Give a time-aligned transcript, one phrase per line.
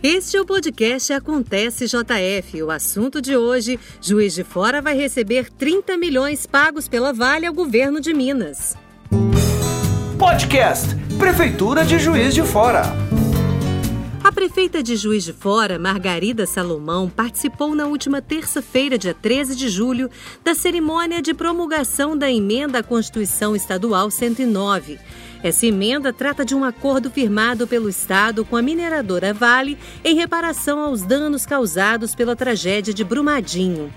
[0.00, 2.62] Este é o podcast Acontece JF.
[2.62, 7.52] O assunto de hoje: Juiz de Fora vai receber 30 milhões pagos pela Vale ao
[7.52, 8.76] governo de Minas.
[10.16, 12.82] Podcast Prefeitura de Juiz de Fora.
[14.22, 19.68] A prefeita de Juiz de Fora, Margarida Salomão, participou na última terça-feira, dia 13 de
[19.68, 20.08] julho,
[20.44, 24.96] da cerimônia de promulgação da emenda à Constituição Estadual 109
[25.42, 30.80] essa emenda trata de um acordo firmado pelo Estado com a mineradora Vale em reparação
[30.80, 33.92] aos danos causados pela tragédia de Brumadinho.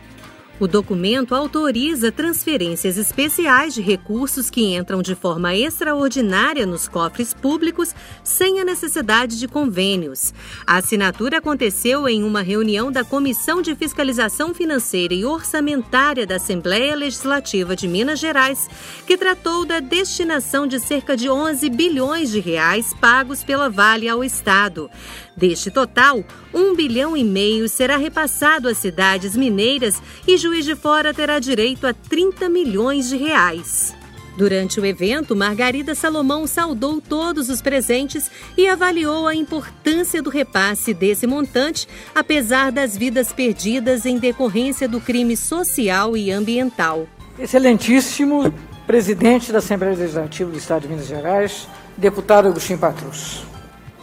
[0.62, 7.96] O documento autoriza transferências especiais de recursos que entram de forma extraordinária nos cofres públicos
[8.24, 10.32] sem a necessidade de convênios.
[10.68, 16.96] A assinatura aconteceu em uma reunião da Comissão de Fiscalização Financeira e Orçamentária da Assembleia
[16.96, 18.70] Legislativa de Minas Gerais,
[19.08, 24.24] que tratou da destinação de cerca de 11 bilhões de reais pagos pela Vale ao
[24.24, 24.91] Estado.
[25.36, 31.13] Deste total, um bilhão e meio será repassado às cidades mineiras e Juiz de Fora
[31.13, 33.96] terá direito a 30 milhões de reais.
[34.35, 40.94] Durante o evento, Margarida Salomão saudou todos os presentes e avaliou a importância do repasse
[40.94, 47.07] desse montante, apesar das vidas perdidas em decorrência do crime social e ambiental.
[47.40, 48.54] Excelentíssimo
[48.85, 53.46] presidente da Assembleia Legislativa do Estado de Minas Gerais, deputado Agostinho Patrus.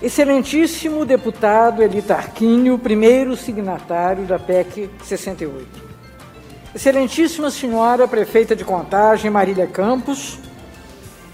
[0.01, 5.88] Excelentíssimo deputado Eli Tarquínio, primeiro signatário da PEC 68.
[6.75, 10.39] Excelentíssima senhora prefeita de Contagem, Marília Campos,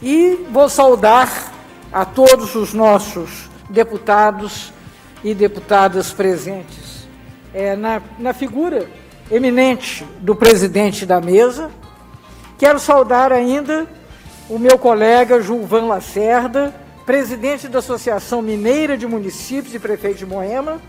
[0.01, 1.53] e vou saudar
[1.93, 4.73] a todos os nossos deputados
[5.25, 7.09] e deputadas presentes.
[7.53, 8.89] É, na, na figura
[9.29, 11.69] eminente do presidente da mesa,
[12.57, 13.89] quero saudar ainda
[14.49, 16.73] o meu colega Gilvan Lacerda,
[17.05, 20.81] presidente da Associação Mineira de Municípios e prefeito de Moema,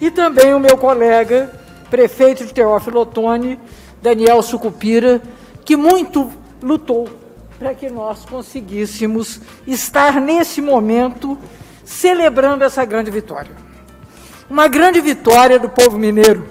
[0.00, 1.52] e também o meu colega,
[1.90, 3.58] prefeito de Teófilo Otoni,
[4.02, 5.22] Daniel Sucupira,
[5.64, 6.30] que muito
[6.62, 7.08] lutou
[7.58, 11.38] para que nós conseguíssemos estar nesse momento
[11.84, 13.52] celebrando essa grande vitória.
[14.50, 16.46] Uma grande vitória do povo mineiro.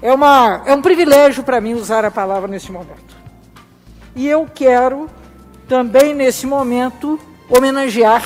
[0.00, 3.16] É, uma, é um privilégio para mim usar a palavra nesse momento.
[4.14, 5.10] E eu quero
[5.68, 7.18] também nesse momento
[7.48, 8.24] homenagear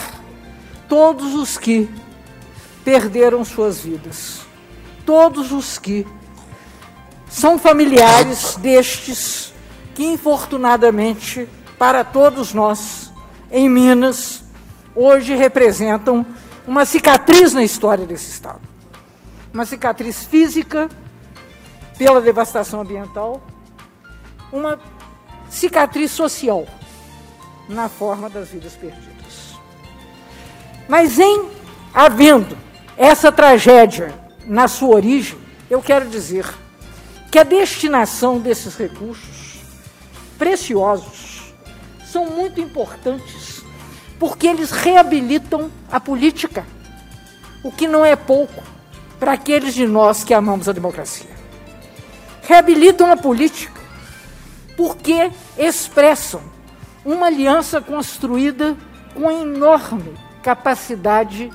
[0.89, 1.91] todos os que
[2.84, 4.44] perderam suas vidas,
[5.04, 6.06] todos os que
[7.28, 9.53] são familiares destes
[9.94, 11.48] que, infortunadamente,
[11.78, 13.12] para todos nós,
[13.50, 14.44] em Minas,
[14.94, 16.25] hoje representam
[16.66, 18.60] uma cicatriz na história desse Estado.
[19.53, 20.88] Uma cicatriz física
[21.98, 23.42] pela devastação ambiental,
[24.53, 24.81] uma
[25.48, 26.66] cicatriz social
[27.69, 29.54] na forma das vidas perdidas.
[30.88, 31.48] Mas em
[31.92, 32.56] havendo
[32.97, 35.38] essa tragédia na sua origem,
[35.71, 36.47] eu quero dizer
[37.31, 39.60] que a destinação desses recursos
[40.38, 41.53] preciosos
[42.05, 43.62] são muito importantes,
[44.19, 46.65] porque eles reabilitam a política,
[47.62, 48.62] o que não é pouco
[49.19, 51.31] para aqueles de nós que amamos a democracia.
[52.43, 53.81] Reabilitam a política,
[54.77, 56.43] porque expressam
[57.04, 58.77] uma aliança construída
[59.15, 61.50] com enorme capacidade,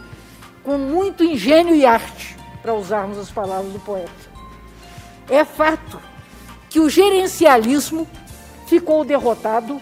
[0.63, 2.38] com muito engenho e arte,
[2.69, 4.12] para usarmos as palavras do poeta.
[5.28, 6.00] É fato
[6.69, 8.07] que o gerencialismo
[8.68, 9.81] ficou derrotado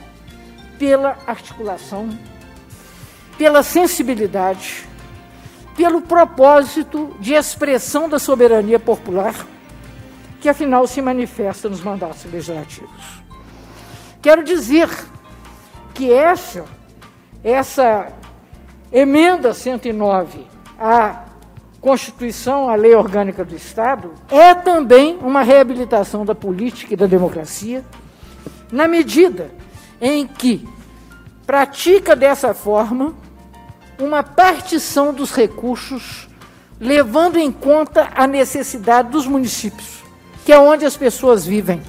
[0.79, 2.17] pela articulação,
[3.37, 4.87] pela sensibilidade,
[5.75, 9.35] pelo propósito de expressão da soberania popular,
[10.39, 13.21] que afinal se manifesta nos mandatos legislativos.
[14.21, 14.89] Quero dizer
[15.93, 16.63] que essa,
[17.43, 18.13] essa
[18.93, 20.47] emenda 109
[20.79, 21.26] à
[21.79, 27.85] Constituição, à Lei Orgânica do Estado, é também uma reabilitação da política e da democracia,
[28.71, 29.51] na medida
[30.01, 30.67] em que
[31.45, 33.15] pratica dessa forma
[33.99, 36.27] uma partição dos recursos,
[36.79, 40.03] levando em conta a necessidade dos municípios,
[40.45, 41.81] que é onde as pessoas vivem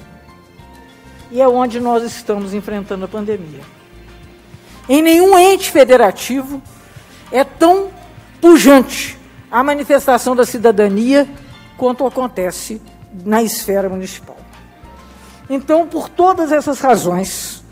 [1.31, 3.61] e é onde nós estamos enfrentando a pandemia.
[4.87, 6.61] Em nenhum ente federativo
[7.31, 7.89] é tão
[8.41, 9.18] pujante
[9.51, 11.27] a manifestação da cidadania
[11.77, 12.81] quanto acontece
[13.25, 14.37] na esfera municipal.
[15.49, 17.63] Então, por todas essas razões,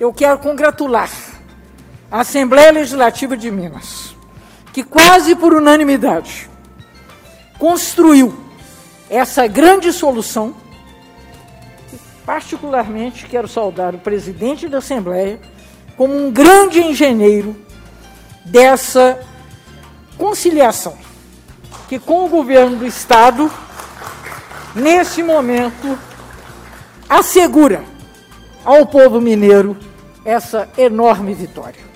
[0.00, 1.10] eu quero congratular
[2.10, 4.16] a Assembleia Legislativa de Minas,
[4.72, 6.50] que quase por unanimidade
[7.58, 8.36] construiu
[9.08, 10.54] essa grande solução.
[12.26, 15.38] Particularmente quero saudar o presidente da Assembleia
[15.96, 17.54] como um grande engenheiro
[18.46, 19.20] dessa
[20.16, 21.03] conciliação
[21.88, 23.50] que com o governo do Estado,
[24.74, 25.98] nesse momento,
[27.08, 27.84] assegura
[28.64, 29.76] ao povo mineiro
[30.24, 31.93] essa enorme vitória.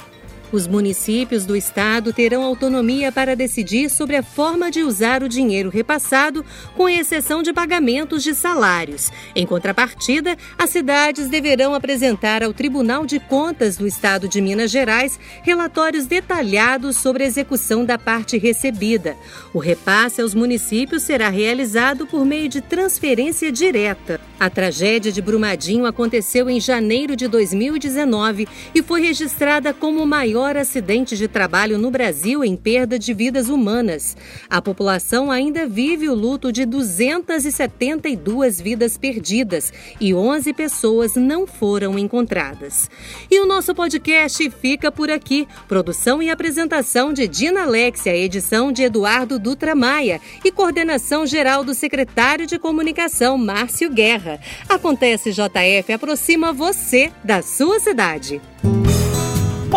[0.50, 5.68] Os municípios do estado terão autonomia para decidir sobre a forma de usar o dinheiro
[5.68, 6.42] repassado,
[6.74, 9.12] com exceção de pagamentos de salários.
[9.34, 15.20] Em contrapartida, as cidades deverão apresentar ao Tribunal de Contas do Estado de Minas Gerais
[15.42, 19.16] relatórios detalhados sobre a execução da parte recebida.
[19.52, 24.18] O repasse aos municípios será realizado por meio de transferência direta.
[24.40, 30.56] A tragédia de Brumadinho aconteceu em janeiro de 2019 e foi registrada como maior maior
[30.56, 34.17] acidente de trabalho no Brasil em perda de vidas humanas.
[34.49, 41.99] A população ainda vive o luto de 272 vidas perdidas e 11 pessoas não foram
[41.99, 42.88] encontradas.
[43.29, 45.49] E o nosso podcast fica por aqui.
[45.67, 51.75] Produção e apresentação de Dina Alexia, edição de Eduardo Dutra Maia e coordenação geral do
[51.75, 54.38] secretário de Comunicação, Márcio Guerra.
[54.69, 58.40] Acontece JF aproxima você da sua cidade.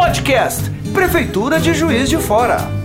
[0.01, 0.63] Podcast
[0.95, 2.80] Prefeitura de Juiz de Fora.